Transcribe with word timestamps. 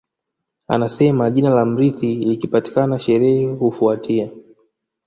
Anasema 0.67 1.29
jina 1.31 1.49
la 1.49 1.65
mrithi 1.65 2.15
likipatikana 2.15 2.99
sherehe 2.99 3.45
hufuatia 3.45 4.29